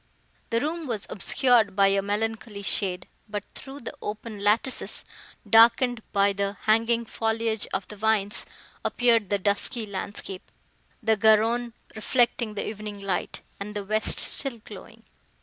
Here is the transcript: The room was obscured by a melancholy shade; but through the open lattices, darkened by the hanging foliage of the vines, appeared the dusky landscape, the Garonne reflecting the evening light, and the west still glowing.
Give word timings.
The 0.49 0.59
room 0.59 0.87
was 0.87 1.05
obscured 1.11 1.75
by 1.75 1.89
a 1.89 2.01
melancholy 2.01 2.63
shade; 2.63 3.07
but 3.29 3.43
through 3.53 3.81
the 3.81 3.93
open 4.01 4.43
lattices, 4.43 5.05
darkened 5.47 6.01
by 6.11 6.33
the 6.33 6.57
hanging 6.63 7.05
foliage 7.05 7.67
of 7.71 7.87
the 7.87 7.97
vines, 7.97 8.47
appeared 8.83 9.29
the 9.29 9.37
dusky 9.37 9.85
landscape, 9.85 10.51
the 11.03 11.15
Garonne 11.15 11.73
reflecting 11.95 12.55
the 12.55 12.67
evening 12.67 12.99
light, 12.99 13.41
and 13.59 13.75
the 13.75 13.85
west 13.85 14.19
still 14.19 14.57
glowing. 14.65 15.03